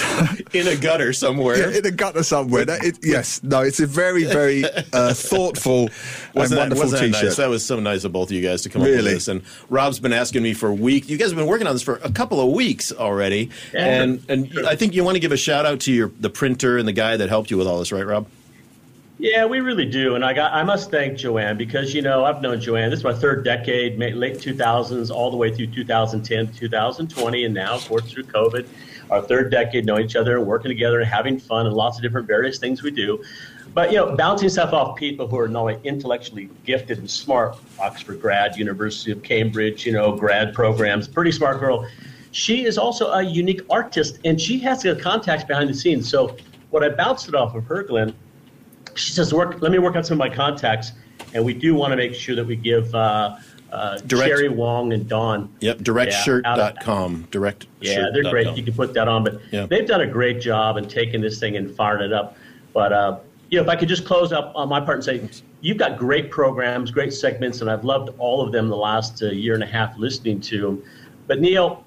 In 0.54 0.68
a 0.68 0.76
gutter 0.76 1.14
somewhere. 1.14 1.58
Yeah, 1.72 1.78
in 1.80 1.86
a 1.86 1.92
gutter 1.92 2.22
somewhere. 2.24 2.66
That, 2.66 2.84
it, 2.84 3.00
yes, 3.02 3.42
no, 3.42 3.62
it's 3.62 3.80
a 3.80 3.88
very, 3.88 4.26
very 4.26 4.66
uh, 4.66 5.14
thoughtful 5.14 5.84
and 5.88 5.92
Wasn't 6.36 6.58
that, 6.58 6.64
wonderful 6.64 6.84
wasn't 6.84 7.02
that 7.02 7.08
T-shirt. 7.08 7.24
nice? 7.30 7.36
That 7.38 7.50
was 7.50 7.66
so 7.66 7.80
nice 7.80 8.04
of 8.04 8.12
both 8.12 8.28
of 8.30 8.34
you 8.34 8.42
guys 8.42 8.62
to 8.64 8.70
come 8.70 8.82
up 8.82 8.88
with 8.88 8.96
Really? 8.98 9.14
this. 9.14 9.28
And 9.30 9.42
Rob's 9.70 10.00
been 10.00 10.14
asking 10.14 10.44
me 10.44 10.54
for 10.54 10.68
a 10.68 10.74
week. 10.74 11.08
You 11.10 11.18
guys 11.18 11.30
have 11.30 11.38
been 11.38 11.48
working 11.48 11.68
on 11.68 11.74
this 11.74 11.82
for 11.84 11.96
a 12.04 12.12
couple 12.12 12.42
of 12.42 12.52
weeks 12.54 12.92
already. 12.92 13.50
Yeah. 13.74 13.86
and 14.04 14.24
and 14.30 14.68
I 14.68 14.76
think 14.76 14.94
you 14.94 15.04
want 15.06 15.16
to 15.16 15.20
give 15.22 15.32
a 15.32 15.38
shout 15.38 15.66
out 15.66 15.80
to 15.82 15.94
your 15.94 16.12
the 16.20 16.30
printer 16.30 16.78
and 16.78 16.88
the 16.88 16.92
guy 16.94 17.16
that 17.18 17.30
helped 17.30 17.50
you 17.52 17.58
with 17.58 17.68
all 17.68 17.80
this, 17.80 17.92
right, 17.94 18.06
Rob? 18.06 18.28
Yeah, 19.22 19.44
we 19.44 19.60
really 19.60 19.86
do, 19.86 20.16
and 20.16 20.24
I 20.24 20.32
got 20.32 20.54
I 20.54 20.64
must 20.64 20.92
thank 20.92 21.18
Joanne 21.18 21.58
because 21.58 21.94
you 21.94 22.02
know 22.02 22.24
I've 22.24 22.42
known 22.42 22.62
Joanne. 22.62 22.90
This 22.90 23.00
is 23.00 23.04
my 23.04 23.14
third 23.14 23.44
decade, 23.44 24.00
late 24.00 24.36
2000s, 24.36 25.12
all 25.12 25.30
the 25.30 25.36
way 25.36 25.54
through 25.54 25.68
2010, 25.68 26.54
2020, 26.54 27.44
and 27.44 27.54
now 27.54 27.76
of 27.76 27.86
course 27.86 28.10
through 28.10 28.24
COVID, 28.24 28.66
our 29.12 29.22
third 29.22 29.52
decade 29.52 29.86
knowing 29.86 30.06
each 30.06 30.16
other 30.16 30.38
and 30.38 30.48
working 30.48 30.70
together 30.70 31.02
and 31.02 31.10
having 31.10 31.38
fun 31.38 31.66
and 31.66 31.76
lots 31.76 31.98
of 31.98 32.02
different 32.02 32.28
various 32.28 32.60
things 32.60 32.82
we 32.82 32.92
do. 32.92 33.22
But 33.74 33.92
you 33.92 33.98
know, 33.98 34.16
bouncing 34.16 34.48
stuff 34.48 34.72
off 34.72 34.96
people 34.96 35.28
who 35.28 35.38
are 35.38 35.50
not 35.50 35.60
only 35.64 35.80
intellectually 35.84 36.50
gifted 36.64 37.00
and 37.00 37.12
smart, 37.12 37.58
Oxford 37.78 38.22
grad, 38.22 38.56
University 38.56 39.12
of 39.12 39.22
Cambridge, 39.22 39.86
you 39.86 39.92
know, 39.92 40.16
grad 40.16 40.54
programs, 40.54 41.10
pretty 41.10 41.34
smart 41.34 41.60
girl. 41.60 41.86
She 42.32 42.64
is 42.64 42.78
also 42.78 43.12
a 43.12 43.22
unique 43.22 43.64
artist, 43.70 44.20
and 44.24 44.40
she 44.40 44.60
has 44.60 44.84
the 44.84 44.96
contacts 44.96 45.44
behind 45.44 45.70
the 45.70 45.74
scenes. 45.74 46.10
So 46.10 46.38
what 46.70 46.86
I 46.86 46.90
bounced 46.90 47.28
it 47.28 47.36
off 47.36 47.54
of 47.54 47.66
her, 47.66 47.84
Glenn, 47.84 48.16
she 49.00 49.14
says, 49.14 49.34
"Work. 49.34 49.62
Let 49.62 49.72
me 49.72 49.80
work 49.80 49.96
on 49.96 50.04
some 50.04 50.16
of 50.16 50.20
my 50.20 50.34
contacts, 50.34 50.92
and 51.34 51.44
we 51.44 51.54
do 51.54 51.74
want 51.74 51.92
to 51.92 51.98
make 51.98 52.14
sure 52.14 52.36
that 52.36 52.46
we 52.46 52.56
give 52.56 52.94
uh, 52.94 53.38
uh, 53.72 53.98
Direct- 54.00 54.28
Sherry 54.30 54.50
Wong 54.50 54.94
and 54.94 55.08
Dawn. 55.08 55.50
Yep, 55.62 55.80
directshirt.com. 55.80 57.28
Direct. 57.32 57.68
Yeah, 57.82 58.08
they're 58.14 58.30
great. 58.30 58.56
You 58.58 58.64
can 58.64 58.74
put 58.74 58.94
that 58.94 59.08
on, 59.08 59.24
but 59.24 59.40
Yeah. 59.52 59.66
they've 59.68 59.88
done 59.88 60.02
a 60.02 60.08
great 60.08 60.42
job 60.42 60.78
in 60.78 60.88
taking 60.88 61.22
this 61.22 61.40
thing 61.40 61.56
and 61.56 61.74
firing 61.76 62.04
it 62.04 62.14
up. 62.14 62.36
But 62.74 62.92
uh, 62.94 63.20
you 63.50 63.58
know, 63.58 63.64
if 63.64 63.70
I 63.70 63.76
could 63.76 63.90
just 63.90 64.06
close 64.06 64.32
up 64.32 64.52
on 64.56 64.70
my 64.70 64.80
part 64.80 64.98
and 64.98 65.04
say, 65.04 65.44
you've 65.62 65.78
got 65.78 65.98
great 65.98 66.30
programs, 66.30 66.92
great 66.92 67.14
segments, 67.14 67.62
and 67.62 67.70
I've 67.70 67.84
loved 67.84 68.10
all 68.20 68.42
of 68.42 68.52
them 68.52 68.70
the 68.70 68.78
last 68.78 69.24
uh, 69.24 69.28
year 69.28 69.54
and 69.54 69.64
a 69.64 69.68
half 69.68 69.98
listening 69.98 70.40
to 70.42 70.62
them. 70.62 70.84
But 71.28 71.40
Neil, 71.40 71.84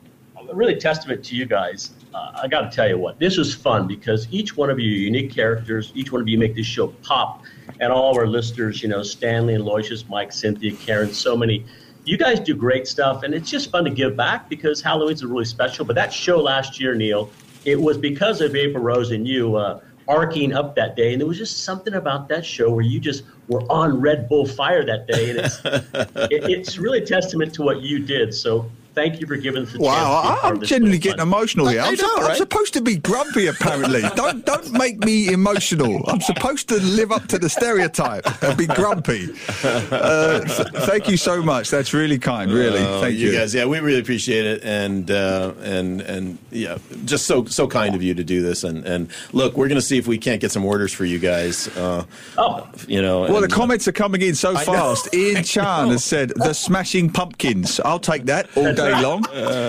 really 0.52 0.76
testament 0.76 1.24
to 1.26 1.36
you 1.36 1.46
guys. 1.46 1.90
Uh, 2.14 2.40
I 2.42 2.48
got 2.48 2.70
to 2.70 2.74
tell 2.74 2.88
you 2.88 2.98
what, 2.98 3.18
this 3.18 3.36
was 3.38 3.54
fun 3.54 3.86
because 3.86 4.28
each 4.30 4.56
one 4.56 4.68
of 4.70 4.78
you 4.78 4.90
unique 4.90 5.32
characters. 5.32 5.92
Each 5.94 6.12
one 6.12 6.20
of 6.20 6.28
you 6.28 6.38
make 6.38 6.54
this 6.54 6.66
show 6.66 6.88
pop, 6.88 7.42
and 7.80 7.92
all 7.92 8.10
of 8.10 8.16
our 8.18 8.26
listeners, 8.26 8.82
you 8.82 8.88
know, 8.88 9.02
Stanley 9.02 9.54
and 9.54 9.64
Loisius, 9.64 10.08
Mike, 10.08 10.32
Cynthia, 10.32 10.72
Karen, 10.76 11.12
so 11.12 11.36
many. 11.36 11.64
You 12.04 12.18
guys 12.18 12.40
do 12.40 12.54
great 12.54 12.86
stuff, 12.86 13.22
and 13.22 13.32
it's 13.32 13.48
just 13.48 13.70
fun 13.70 13.84
to 13.84 13.90
give 13.90 14.16
back 14.16 14.48
because 14.48 14.82
Halloween's 14.82 15.24
really 15.24 15.44
special. 15.44 15.84
But 15.84 15.94
that 15.96 16.12
show 16.12 16.38
last 16.38 16.80
year, 16.80 16.94
Neil, 16.94 17.30
it 17.64 17.80
was 17.80 17.96
because 17.96 18.40
of 18.40 18.54
April 18.54 18.82
Rose 18.82 19.10
and 19.10 19.26
you. 19.26 19.56
Uh, 19.56 19.80
arcing 20.08 20.52
up 20.52 20.74
that 20.74 20.96
day, 20.96 21.12
and 21.12 21.20
there 21.20 21.28
was 21.28 21.38
just 21.38 21.64
something 21.64 21.94
about 21.94 22.28
that 22.28 22.44
show 22.44 22.70
where 22.72 22.84
you 22.84 23.00
just 23.00 23.22
were 23.48 23.62
on 23.70 24.00
Red 24.00 24.28
Bull 24.28 24.46
fire 24.46 24.84
that 24.84 25.06
day, 25.06 25.30
and 25.30 25.38
it's 25.38 25.60
it, 25.64 26.50
it's 26.50 26.78
really 26.78 26.98
a 26.98 27.06
testament 27.06 27.54
to 27.54 27.62
what 27.62 27.82
you 27.82 27.98
did. 27.98 28.34
So 28.34 28.70
thank 28.94 29.20
you 29.20 29.26
for 29.26 29.36
giving 29.36 29.62
us 29.64 29.72
the 29.72 29.78
Wow, 29.78 29.92
to 30.22 30.28
be 30.28 30.28
I, 30.28 30.34
of 30.34 30.44
I'm 30.54 30.60
this 30.60 30.68
genuinely 30.68 30.98
getting 30.98 31.18
fun- 31.18 31.28
emotional 31.28 31.68
here. 31.68 31.80
I 31.82 31.88
I'm, 31.88 31.94
know, 31.96 32.16
I'm 32.28 32.36
supposed 32.36 32.74
to 32.74 32.80
be 32.80 32.96
grumpy, 32.96 33.46
apparently. 33.46 34.02
don't 34.16 34.44
don't 34.44 34.72
make 34.72 34.98
me 34.98 35.32
emotional. 35.32 36.02
I'm 36.08 36.20
supposed 36.20 36.68
to 36.68 36.76
live 36.76 37.12
up 37.12 37.26
to 37.28 37.38
the 37.38 37.48
stereotype 37.48 38.24
and 38.42 38.56
be 38.56 38.66
grumpy. 38.66 39.28
Uh, 39.64 40.40
th- 40.40 40.68
thank 40.86 41.08
you 41.08 41.16
so 41.16 41.42
much. 41.42 41.70
That's 41.70 41.92
really 41.94 42.18
kind. 42.18 42.52
Really, 42.52 42.80
Oh, 42.80 43.00
thank 43.00 43.16
you. 43.16 43.32
guys. 43.32 43.54
Yeah, 43.54 43.64
we 43.66 43.78
really 43.80 44.00
appreciate 44.00 44.44
it, 44.46 44.64
and 44.64 45.10
uh, 45.10 45.52
and 45.62 46.00
and 46.02 46.38
yeah, 46.50 46.78
just 47.04 47.26
so 47.26 47.44
so 47.44 47.66
kind 47.66 47.94
of 47.94 48.02
you 48.02 48.14
to 48.14 48.24
do 48.24 48.42
this. 48.42 48.64
And 48.64 48.84
and 48.86 49.08
look, 49.32 49.56
we're 49.56 49.68
going 49.68 49.80
to 49.80 49.86
see 49.86 49.98
if 49.98 50.06
we 50.06 50.18
can't 50.18 50.40
get 50.40 50.50
some 50.52 50.64
orders 50.64 50.92
for 50.92 51.04
you 51.04 51.18
guys. 51.18 51.68
Uh, 51.76 52.04
Oh. 52.38 52.66
you 52.88 53.00
know. 53.02 53.20
Well, 53.22 53.32
the 53.34 53.44
and, 53.44 53.52
uh, 53.52 53.56
comments 53.56 53.86
are 53.88 53.92
coming 53.92 54.22
in 54.22 54.34
so 54.34 54.54
fast. 54.56 55.12
Ian 55.14 55.44
Chan 55.54 55.88
has 55.88 56.04
said 56.04 56.32
the 56.36 56.52
Smashing 56.52 57.10
Pumpkins. 57.10 57.78
I'll 57.80 57.98
take 57.98 58.24
that 58.26 58.48
all 58.56 58.72
day 58.74 58.81
long. 58.90 59.24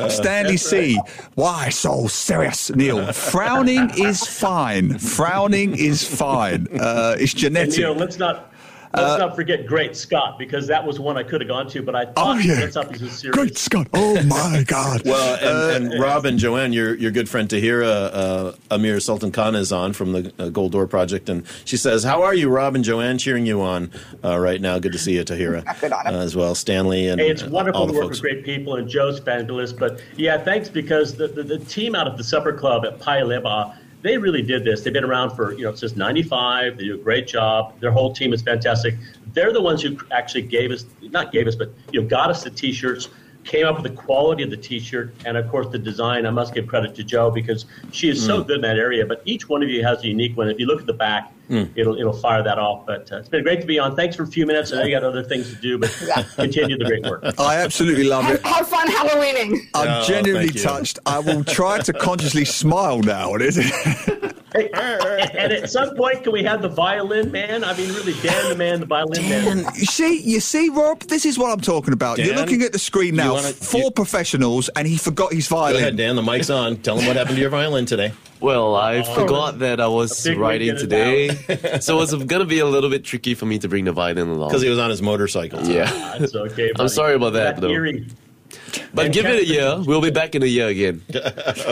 Stanley 0.10 0.58
C. 0.58 1.00
Why 1.36 1.70
so 1.70 2.08
serious, 2.08 2.70
Neil? 2.75 3.12
Frowning 3.13 3.91
is 3.98 4.25
fine. 4.25 4.98
Frowning 5.00 5.75
is 5.77 6.03
fine. 6.08 6.67
Uh, 6.79 7.15
it's 7.20 7.34
And 7.34 7.39
genetic. 7.39 7.77
you 7.77 7.84
know, 7.84 7.93
let's 7.93 8.17
not 8.17 8.53
let's 8.96 9.20
not 9.20 9.36
forget 9.36 9.66
Great 9.66 9.96
Scott 9.96 10.38
because 10.40 10.68
that 10.68 10.86
was 10.86 11.00
one 11.00 11.18
I 11.18 11.24
could 11.24 11.42
have 11.42 11.48
gone 11.48 11.68
to, 11.70 11.82
but 11.82 11.96
I 11.96 12.06
thought 12.06 12.16
Oh, 12.18 12.40
yeah. 12.40 12.56
that's 12.56 12.76
up 12.76 12.92
as 12.94 13.02
a 13.02 13.10
series. 13.10 13.36
Great 13.36 13.58
Scott! 13.58 13.88
Oh 13.94 14.22
my 14.24 14.64
God! 14.68 15.02
Well, 15.06 15.34
Uh, 15.44 15.76
and, 15.76 15.92
and 15.94 16.02
Rob 16.02 16.26
and 16.26 16.38
Joanne, 16.40 16.74
your 16.74 16.96
your 16.96 17.12
good 17.12 17.28
friend 17.30 17.48
Tahira 17.50 18.10
uh, 18.14 18.52
Amir 18.72 19.00
Sultan 19.00 19.32
Khan 19.32 19.56
is 19.56 19.72
on 19.72 19.94
from 19.94 20.12
the 20.14 20.34
uh, 20.40 20.50
Gold 20.50 20.72
Door 20.74 20.88
Project, 20.88 21.30
and 21.30 21.46
she 21.66 21.78
says, 21.78 22.04
"How 22.04 22.22
are 22.24 22.34
you, 22.36 22.50
Rob 22.50 22.76
and 22.76 22.84
Joanne? 22.84 23.18
Cheering 23.18 23.46
you 23.46 23.62
on 23.62 23.92
uh, 24.24 24.38
right 24.40 24.62
now. 24.62 24.80
Good 24.80 24.92
to 24.94 25.00
see 25.00 25.16
you, 25.16 25.24
Tahira, 25.24 25.64
Good 25.82 25.92
on 25.92 26.08
him. 26.08 26.16
uh, 26.16 26.20
as 26.20 26.36
well. 26.36 26.56
Stanley 26.56 27.08
and 27.08 27.20
Hey, 27.20 27.30
it's 27.32 27.44
uh, 27.44 27.50
wonderful 27.50 27.82
all 27.82 27.88
to 27.88 27.94
the 27.94 27.98
work 28.00 28.08
folks. 28.10 28.22
with 28.22 28.32
great 28.32 28.44
people, 28.46 28.76
and 28.76 28.88
Joe's 28.88 29.20
fabulous. 29.20 29.74
But 29.74 30.02
yeah, 30.18 30.38
thanks 30.38 30.70
because 30.70 31.16
the, 31.16 31.28
the, 31.28 31.44
the 31.44 31.58
team 31.60 31.96
out 31.96 32.08
of 32.08 32.18
the 32.18 32.24
Supper 32.24 32.54
Club 32.54 32.86
at 32.86 33.00
Paya 33.00 33.24
Lebar, 33.26 33.76
they 34.04 34.18
really 34.18 34.42
did 34.42 34.64
this. 34.66 34.82
They've 34.82 34.94
been 34.94 35.06
around 35.06 35.32
for, 35.32 35.54
you 35.54 35.64
know, 35.64 35.74
since 35.74 35.96
95. 35.96 36.78
They 36.78 36.84
do 36.84 36.96
a 36.96 36.98
great 36.98 37.26
job. 37.26 37.80
Their 37.80 37.92
whole 37.92 38.14
team 38.14 38.34
is 38.34 38.42
fantastic. 38.42 38.96
They're 39.34 39.54
the 39.54 39.62
ones 39.62 39.82
who 39.82 39.98
actually 40.12 40.44
gave 40.44 40.72
us, 40.72 40.86
not 41.02 41.32
gave 41.32 41.48
us, 41.48 41.56
but, 41.56 41.72
you 41.92 42.02
know, 42.02 42.08
got 42.08 42.30
us 42.30 42.44
the 42.44 42.50
T-shirts, 42.50 43.08
came 43.46 43.66
up 43.66 43.82
with 43.82 43.84
the 43.90 44.02
quality 44.02 44.44
of 44.44 44.50
the 44.50 44.58
T-shirt, 44.58 45.14
and 45.26 45.38
of 45.38 45.50
course 45.50 45.68
the 45.72 45.80
design. 45.80 46.26
I 46.26 46.30
must 46.32 46.54
give 46.54 46.68
credit 46.68 46.96
to 46.96 47.04
Joe 47.04 47.32
because 47.32 47.66
she 47.92 48.10
is 48.10 48.20
Hmm. 48.22 48.28
so 48.28 48.44
good 48.44 48.58
in 48.58 48.62
that 48.62 48.78
area. 48.78 49.06
But 49.06 49.22
each 49.26 49.48
one 49.50 49.64
of 49.64 49.70
you 49.70 49.84
has 49.84 50.04
a 50.04 50.08
unique 50.08 50.36
one. 50.38 50.50
If 50.50 50.60
you 50.60 50.66
look 50.66 50.82
at 50.82 50.86
the 50.86 50.94
back, 50.94 51.32
Hmm. 51.50 51.64
it'll 51.76 51.98
it'll 51.98 52.14
fire 52.14 52.42
that 52.44 52.58
off. 52.58 52.86
But 52.86 53.12
uh, 53.12 53.18
it's 53.18 53.28
been 53.30 53.44
great 53.44 53.60
to 53.62 53.68
be 53.68 53.78
on. 53.80 53.96
Thanks 53.96 54.16
for 54.16 54.24
a 54.24 54.28
few 54.28 54.46
minutes. 54.46 54.72
I 54.72 54.78
know 54.78 54.84
you 54.84 54.92
got 54.96 55.04
other 55.04 55.24
things 55.24 55.50
to 55.54 55.56
do, 55.62 55.78
but 55.78 55.90
continue 56.36 56.78
the 56.78 56.86
great 56.86 57.04
work. 57.04 57.24
I 57.40 57.58
absolutely 57.58 58.06
love 58.06 58.24
Have, 58.24 58.36
it. 58.36 58.46
have 58.46 58.68
fun 58.68 58.88
Halloweening. 58.88 59.58
I'm 59.74 59.88
Oh, 60.04 60.06
genuinely 60.08 60.50
touched. 60.52 61.00
I 61.06 61.20
will 61.20 61.44
try 61.44 61.80
to 61.80 61.92
consciously 61.94 62.46
smile 62.46 63.00
now. 63.00 63.34
Hey, 64.56 64.70
and 64.72 65.52
at 65.52 65.68
some 65.68 65.96
point, 65.96 66.22
can 66.22 66.32
we 66.32 66.44
have 66.44 66.62
the 66.62 66.70
violin 66.70 67.32
man? 67.32 67.64
I 67.64 67.76
mean, 67.76 67.90
really, 67.90 68.14
Dan 68.22 68.50
the 68.50 68.56
man, 68.56 68.80
the 68.82 68.86
violin 68.86 69.28
man. 69.28 69.58
You 69.76 69.86
see, 69.86 70.22
you 70.22 70.40
see, 70.40 70.70
Rob. 70.70 71.00
This 71.00 71.26
is 71.26 71.40
what 71.40 71.52
I'm 71.52 71.60
talking 71.60 71.92
about. 71.92 72.20
You're 72.20 72.36
looking 72.36 72.62
at 72.62 72.72
the 72.72 72.78
screen 72.78 73.16
now. 73.16 73.34
wanna- 73.34 73.48
four 73.48 73.82
you- 73.86 73.92
professionals, 73.92 74.70
and 74.76 74.88
he 74.88 74.98
forgot 74.98 75.34
his 75.34 75.48
Go 75.48 75.56
violin. 75.56 75.78
ahead, 75.82 75.98
Dan. 75.98 76.16
The 76.16 76.22
mic's 76.22 76.52
on. 76.52 76.78
Tell 76.78 77.00
him 77.00 77.08
what 77.08 77.16
happened 77.16 77.38
to 77.38 77.42
your 77.42 77.50
violin 77.50 77.88
today. 77.88 78.14
Well, 78.42 78.76
I 78.76 79.02
forgot 79.02 79.58
that 79.60 79.80
I 79.82 79.88
was 79.88 80.30
writing 80.36 80.76
big 80.88 81.43
riding 81.48 81.58
weekend 81.62 81.62
today, 81.72 81.80
so 81.80 82.02
it's 82.02 82.14
gonna 82.26 82.46
be 82.46 82.60
a 82.60 82.66
little 82.66 82.90
bit 82.90 83.04
tricky 83.04 83.34
for 83.36 83.46
me 83.46 83.60
to 83.60 83.68
bring 83.68 83.86
the 83.86 83.92
violin 83.92 84.28
along. 84.30 84.50
Because 84.50 84.62
he 84.62 84.70
was 84.70 84.80
on 84.80 84.90
his 84.90 85.02
motorcycle. 85.02 85.62
yeah, 85.68 85.86
That's 86.20 86.36
okay. 86.36 86.72
I'm 86.80 86.88
sorry 86.90 87.16
about 87.16 87.34
that, 87.34 87.60
though. 87.62 87.70
Eerie. 87.70 88.08
but 88.94 89.06
And 89.06 89.14
give 89.14 89.26
it 89.26 89.42
a 89.42 89.46
year. 89.46 89.78
We'll 89.86 90.02
be 90.02 90.12
back 90.12 90.36
in 90.36 90.44
a 90.44 90.48
year 90.48 90.68
again. 90.68 91.02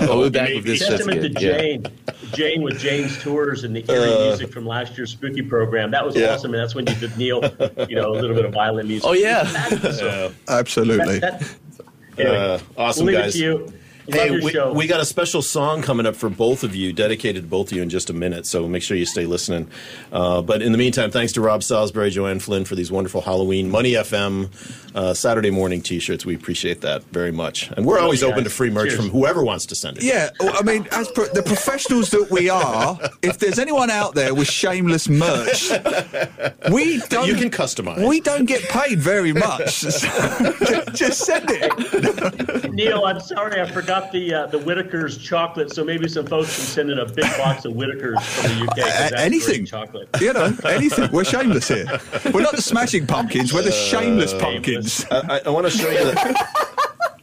we'll 0.02 0.24
be 0.24 0.30
back 0.30 0.50
with 0.50 0.66
this 0.66 0.80
shit 0.80 0.90
Testament 0.90 1.22
to 1.22 1.28
again. 1.28 1.42
Yeah. 1.42 1.58
Jane, 1.58 1.86
Jane 2.34 2.62
with 2.64 2.80
Jane's 2.80 3.22
tours 3.22 3.64
and 3.64 3.76
the 3.76 3.84
eerie 3.92 4.28
music 4.28 4.52
from 4.52 4.66
last 4.66 4.98
year's 4.98 5.12
spooky 5.12 5.42
program. 5.42 5.92
That 5.92 6.06
was 6.06 6.16
Uh. 6.16 6.20
Yeah. 6.20 6.34
awesome, 6.34 6.54
and 6.54 6.62
that's 6.64 6.74
when 6.76 6.88
you 6.88 6.96
did 6.96 7.16
Neil, 7.18 7.42
you 7.90 7.96
know, 7.96 8.12
a 8.12 8.18
little 8.18 8.36
bit 8.36 8.46
of 8.46 8.54
violin 8.54 8.88
music. 8.88 9.08
Oh 9.08 9.14
yeah. 9.14 9.44
So, 9.46 10.32
Absolutely. 10.48 11.20
that, 11.20 11.40
that, 11.42 11.56
anyway, 12.18 12.38
Uh, 12.38 12.60
awesome, 12.78 13.06
we'll 13.06 13.16
leave 13.16 13.24
guys. 13.34 13.72
It. 14.14 14.18
Love 14.18 14.28
Hey, 14.28 14.34
your 14.34 14.44
we, 14.44 14.52
show. 14.52 14.74
we 14.74 14.88
got 14.88 15.00
a 15.00 15.06
special 15.06 15.42
song 15.42 15.82
coming 15.82 16.06
up 16.06 16.16
for 16.16 16.30
both 16.30 16.64
of 16.64 16.76
you, 16.76 16.94
dedicated 16.94 17.44
to 17.44 17.50
both 17.50 17.72
of 17.72 17.78
you 17.78 17.82
in 17.82 17.90
just 17.90 18.10
a 18.10 18.14
minute. 18.14 18.46
So 18.46 18.68
make 18.68 18.84
sure 18.84 18.96
you 18.98 19.06
stay 19.06 19.26
listening. 19.26 19.70
Uh, 20.12 20.42
but 20.42 20.62
in 20.62 20.72
the 20.72 20.78
meantime, 20.78 21.12
thanks 21.12 21.34
to 21.34 21.42
Rob 21.42 21.64
Salisbury, 21.64 22.10
Joanne 22.10 22.40
Flynn 22.40 22.66
for 22.66 22.76
these 22.76 22.92
wonderful 22.92 23.22
Halloween 23.22 23.70
Money 23.70 23.94
FM 23.94 24.50
uh, 24.96 25.14
Saturday 25.14 25.52
morning 25.52 25.82
T-shirts. 25.82 26.26
We 26.26 26.36
appreciate 26.36 26.82
that 26.82 27.04
very 27.06 27.32
much, 27.32 27.70
and 27.72 27.86
we're 27.86 28.00
always 28.00 28.22
you, 28.22 28.28
open 28.28 28.44
to 28.44 28.50
free 28.50 28.70
merch 28.70 28.90
Cheers. 28.90 29.00
from 29.00 29.10
whoever 29.10 29.44
wants 29.44 29.66
to 29.68 29.76
send 29.76 29.98
it. 29.98 30.04
Yeah, 30.04 30.30
I 30.42 30.62
mean, 30.64 30.88
as 30.92 31.10
pro- 31.12 31.28
the 31.28 31.44
professionals 31.44 32.10
that 32.12 32.28
we 32.30 32.50
are, 32.50 33.00
if 33.22 33.40
there's 33.40 33.60
anyone 33.60 33.90
out 33.90 34.16
there 34.16 34.34
with 34.36 34.50
shameless 34.50 35.08
merch, 35.08 35.72
we 36.72 37.00
don't. 37.10 37.28
you 37.28 37.36
can 37.36 37.50
customize. 37.50 38.08
We 38.08 38.20
don't 38.20 38.46
get 38.46 38.62
paid 38.70 39.00
very 39.00 39.34
much. 39.34 39.70
So 39.72 39.90
just, 39.90 40.94
just 40.96 41.20
send 41.26 41.46
it. 41.50 42.74
Neil, 42.74 43.06
I'm 43.06 43.20
sorry, 43.20 43.62
I 43.62 43.70
forgot 43.72 44.01
the 44.12 44.34
uh, 44.34 44.46
the 44.48 44.60
Whittaker's 44.60 45.18
chocolate. 45.18 45.74
So 45.74 45.84
maybe 45.84 46.08
some 46.08 46.26
folks 46.26 46.56
can 46.56 46.66
send 46.66 46.92
in 46.92 47.00
a 47.00 47.06
big 47.06 47.26
box 47.38 47.66
of 47.66 47.74
Whittaker's 47.74 48.24
from 48.26 48.60
the 48.60 48.66
UK. 48.66 48.76
That's 48.78 49.14
anything. 49.14 49.66
chocolate. 49.66 50.10
You 50.20 50.34
know, 50.34 50.54
anything. 50.66 51.12
We're 51.12 51.26
shameless 51.26 51.68
here. 51.68 51.86
We're 52.34 52.42
not 52.42 52.56
the 52.56 52.62
smashing 52.62 53.06
pumpkins. 53.08 53.54
We're 53.54 53.64
the 53.64 53.72
shameless 53.72 54.34
pumpkins. 54.34 55.06
I, 55.12 55.20
I, 55.20 55.42
I 55.48 55.50
want 55.50 55.66
to 55.66 55.72
show 55.72 55.90
you 55.90 56.06
the. 56.06 56.48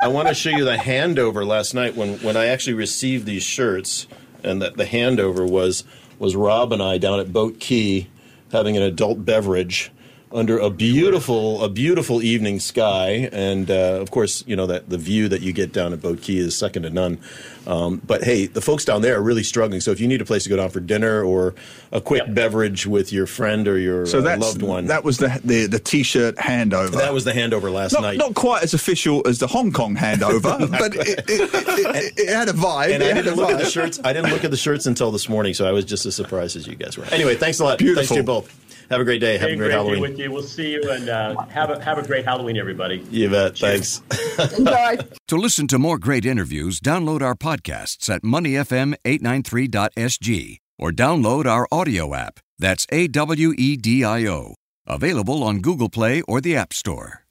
I 0.00 0.08
want 0.08 0.28
to 0.28 0.34
show 0.34 0.50
you 0.50 0.64
the 0.64 0.76
handover 0.76 1.44
last 1.44 1.74
night 1.74 1.96
when, 1.96 2.18
when 2.18 2.36
I 2.36 2.46
actually 2.46 2.74
received 2.74 3.26
these 3.26 3.42
shirts, 3.42 4.06
and 4.44 4.62
that 4.62 4.76
the 4.76 4.84
handover 4.84 5.48
was 5.48 5.82
was 6.18 6.36
Rob 6.36 6.72
and 6.72 6.82
I 6.82 6.98
down 6.98 7.18
at 7.18 7.32
Boat 7.32 7.58
Quay 7.58 8.08
having 8.52 8.76
an 8.76 8.82
adult 8.82 9.24
beverage 9.24 9.90
under 10.32 10.58
a 10.58 10.70
beautiful 10.70 11.62
a 11.64 11.68
beautiful 11.68 12.22
evening 12.22 12.60
sky, 12.60 13.28
and 13.32 13.70
uh, 13.70 13.98
of 14.00 14.10
course 14.10 14.44
you 14.46 14.56
know 14.56 14.66
that 14.66 14.88
the 14.90 14.98
view 14.98 15.28
that 15.28 15.40
you 15.40 15.52
get 15.52 15.72
down 15.72 15.92
at 15.92 16.00
Boat 16.02 16.20
Quay 16.22 16.36
is 16.36 16.56
second 16.56 16.82
to 16.84 16.90
none. 16.90 17.18
Um, 17.66 18.00
but 18.06 18.24
hey, 18.24 18.46
the 18.46 18.62
folks 18.62 18.84
down 18.86 19.02
there 19.02 19.16
are 19.18 19.22
really 19.22 19.42
struggling. 19.42 19.80
So 19.82 19.90
if 19.90 20.00
you 20.00 20.08
need 20.08 20.22
a 20.22 20.24
place 20.24 20.44
to 20.44 20.48
go 20.48 20.56
down 20.56 20.70
for 20.70 20.80
dinner 20.80 21.22
or 21.22 21.54
a 21.92 22.00
quick 22.00 22.22
Yep. 22.26 22.34
beverage 22.34 22.86
with 22.86 23.12
your 23.12 23.26
friend 23.26 23.68
or 23.68 23.78
your 23.78 24.06
So 24.06 24.18
uh, 24.20 24.36
loved 24.38 24.62
one, 24.62 24.86
that 24.86 25.04
was 25.04 25.18
the 25.18 25.38
the, 25.44 25.66
the 25.66 25.78
t-shirt 25.78 26.36
handover. 26.36 26.92
that 26.92 27.12
was 27.12 27.24
the 27.24 27.32
handover 27.32 27.72
last 27.72 27.92
not, 27.92 28.02
night. 28.02 28.18
not 28.18 28.34
quite 28.34 28.62
as 28.62 28.72
official 28.74 29.22
as 29.26 29.38
the 29.38 29.46
Hong 29.46 29.70
Kong 29.72 29.96
handover, 29.96 30.42
but 30.70 30.94
it, 30.94 31.18
it, 31.28 31.28
it, 31.28 32.12
it 32.18 32.28
had 32.28 32.48
a 32.48 32.52
vibe. 32.52 32.92
and 32.94 33.02
it 33.02 33.10
I 33.10 33.14
didn't 33.14 33.32
a 33.34 33.36
look 33.36 33.50
at 33.50 33.58
the 33.58 33.66
shirts. 33.70 34.00
I 34.02 34.12
didn't 34.12 34.30
look 34.30 34.44
at 34.44 34.50
the 34.50 34.56
shirts 34.56 34.86
until 34.86 35.10
this 35.10 35.28
morning, 35.28 35.52
so 35.54 35.66
I 35.68 35.72
was 35.72 35.84
just 35.84 36.06
as 36.06 36.14
surprised 36.16 36.56
as 36.56 36.66
you 36.66 36.74
guys 36.74 36.96
were. 36.98 37.04
Anyway, 37.06 37.34
thanks 37.36 37.60
a 37.60 37.64
lot. 37.64 37.78
Beautiful. 37.78 37.96
Thanks 38.02 38.08
to 38.10 38.16
you 38.16 38.22
both. 38.22 38.67
Have 38.90 39.00
a 39.00 39.04
great 39.04 39.20
day. 39.20 39.36
Have 39.38 39.48
Hey, 39.48 39.54
a 39.54 39.56
great 39.56 39.66
great 39.66 39.74
Halloween. 39.74 40.00
with 40.00 40.18
you. 40.18 40.30
We'll 40.32 40.42
see 40.42 40.72
you 40.72 40.90
and 40.90 41.08
uh, 41.10 41.36
have 41.46 41.68
a 41.70 41.78
have 41.82 41.98
a 41.98 42.06
great 42.06 42.24
Halloween, 42.24 42.56
everybody. 42.56 43.04
You 43.10 43.28
bet. 43.28 43.54
Cheers. 43.56 43.98
Thanks. 44.08 44.58
Enjoy. 44.58 44.96
To 45.28 45.36
listen 45.36 45.66
to 45.68 45.78
more 45.78 45.98
great 45.98 46.24
interviews, 46.24 46.80
download 46.80 47.20
our 47.20 47.34
podcasts 47.34 48.08
at 48.08 48.22
moneyfm893.sg 48.22 50.56
or 50.78 50.90
download 50.90 51.44
our 51.46 51.68
audio 51.70 52.14
app. 52.14 52.40
That's 52.58 52.86
A 52.90 53.08
W 53.08 53.52
E 53.58 53.76
D 53.76 54.04
I 54.04 54.26
O. 54.26 54.54
Available 54.86 55.44
on 55.44 55.60
Google 55.60 55.90
Play 55.90 56.22
or 56.22 56.40
the 56.40 56.56
App 56.56 56.72
Store. 56.72 57.24